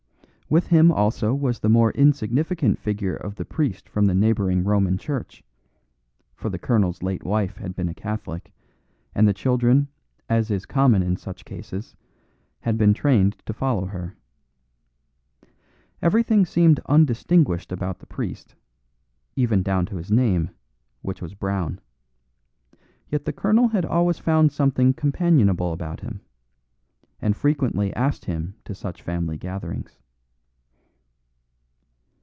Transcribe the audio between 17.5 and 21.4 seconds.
about the priest, even down to his name, which was